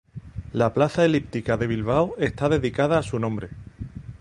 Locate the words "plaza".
0.73-1.05